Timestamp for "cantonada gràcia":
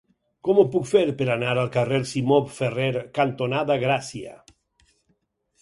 3.19-4.35